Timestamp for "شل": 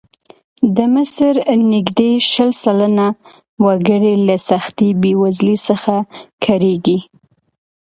2.31-2.49